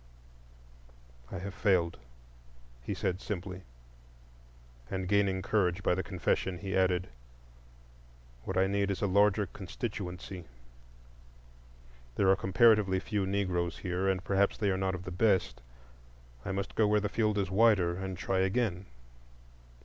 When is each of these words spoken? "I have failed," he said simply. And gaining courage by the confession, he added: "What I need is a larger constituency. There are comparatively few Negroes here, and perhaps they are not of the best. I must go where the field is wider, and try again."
"I 1.31 1.37
have 1.37 1.53
failed," 1.53 1.99
he 2.81 2.95
said 2.95 3.21
simply. 3.21 3.61
And 4.89 5.07
gaining 5.07 5.43
courage 5.43 5.83
by 5.83 5.93
the 5.93 6.01
confession, 6.01 6.57
he 6.57 6.75
added: 6.75 7.09
"What 8.43 8.57
I 8.57 8.65
need 8.65 8.89
is 8.89 9.03
a 9.03 9.05
larger 9.05 9.45
constituency. 9.45 10.45
There 12.15 12.29
are 12.31 12.35
comparatively 12.35 12.99
few 12.99 13.27
Negroes 13.27 13.77
here, 13.77 14.07
and 14.09 14.23
perhaps 14.23 14.57
they 14.57 14.71
are 14.71 14.75
not 14.75 14.95
of 14.95 15.03
the 15.03 15.11
best. 15.11 15.61
I 16.43 16.51
must 16.51 16.73
go 16.73 16.87
where 16.87 16.99
the 16.99 17.07
field 17.07 17.37
is 17.37 17.51
wider, 17.51 17.95
and 17.95 18.17
try 18.17 18.39
again." 18.39 18.87